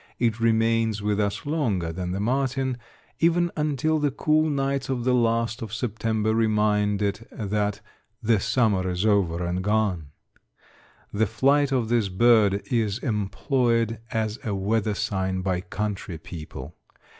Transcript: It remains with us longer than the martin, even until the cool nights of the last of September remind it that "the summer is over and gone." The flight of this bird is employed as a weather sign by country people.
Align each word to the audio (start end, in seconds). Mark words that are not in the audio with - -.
It 0.17 0.39
remains 0.39 1.03
with 1.03 1.19
us 1.19 1.45
longer 1.45 1.93
than 1.93 2.09
the 2.09 2.19
martin, 2.19 2.77
even 3.19 3.51
until 3.55 3.99
the 3.99 4.09
cool 4.09 4.49
nights 4.49 4.89
of 4.89 5.03
the 5.03 5.13
last 5.13 5.61
of 5.61 5.71
September 5.71 6.33
remind 6.33 7.03
it 7.03 7.27
that 7.31 7.81
"the 8.19 8.39
summer 8.39 8.89
is 8.89 9.05
over 9.05 9.45
and 9.45 9.63
gone." 9.63 10.07
The 11.13 11.27
flight 11.27 11.71
of 11.71 11.89
this 11.89 12.09
bird 12.09 12.63
is 12.71 12.97
employed 12.97 13.99
as 14.09 14.39
a 14.43 14.55
weather 14.55 14.95
sign 14.95 15.41
by 15.43 15.61
country 15.61 16.17
people. 16.17 16.73